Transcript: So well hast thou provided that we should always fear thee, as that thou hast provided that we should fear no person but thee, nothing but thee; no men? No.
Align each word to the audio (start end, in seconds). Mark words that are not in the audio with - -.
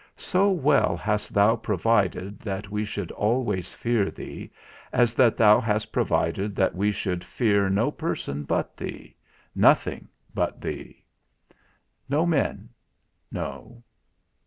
So 0.17 0.49
well 0.49 0.97
hast 0.97 1.31
thou 1.31 1.55
provided 1.55 2.39
that 2.39 2.71
we 2.71 2.83
should 2.85 3.11
always 3.11 3.75
fear 3.75 4.09
thee, 4.09 4.49
as 4.91 5.13
that 5.13 5.37
thou 5.37 5.59
hast 5.59 5.91
provided 5.91 6.55
that 6.55 6.73
we 6.73 6.91
should 6.91 7.23
fear 7.23 7.69
no 7.69 7.91
person 7.91 8.41
but 8.43 8.75
thee, 8.75 9.15
nothing 9.53 10.07
but 10.33 10.59
thee; 10.59 11.03
no 12.09 12.25
men? 12.25 12.69
No. 13.31 13.83